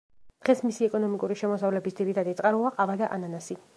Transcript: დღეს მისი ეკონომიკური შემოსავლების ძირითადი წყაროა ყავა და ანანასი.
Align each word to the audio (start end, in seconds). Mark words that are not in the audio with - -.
დღეს 0.45 0.61
მისი 0.67 0.87
ეკონომიკური 0.87 1.37
შემოსავლების 1.41 1.99
ძირითადი 2.01 2.35
წყაროა 2.41 2.73
ყავა 2.79 2.97
და 3.03 3.11
ანანასი. 3.19 3.59